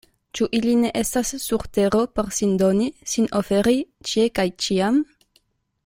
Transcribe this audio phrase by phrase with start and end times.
[0.37, 3.77] Ĉu ili ne estas sur tero por sin doni, sin oferi,
[4.13, 4.99] ĉie kaj ĉiam?